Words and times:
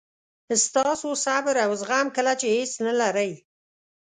ستاسو 0.65 1.09
صبر 1.25 1.55
او 1.65 1.71
زغم 1.81 2.07
کله 2.15 2.33
چې 2.39 2.47
هیڅ 2.55 2.71
نه 2.85 2.93
لرئ. 2.99 3.31